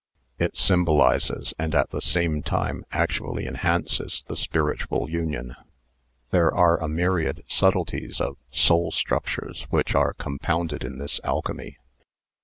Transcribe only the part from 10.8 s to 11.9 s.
in this alchemy.